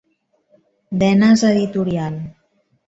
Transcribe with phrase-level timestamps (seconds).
[1.03, 2.21] Denes Editorial.